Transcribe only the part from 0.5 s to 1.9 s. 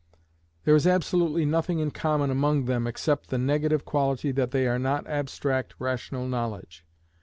There is absolutely nothing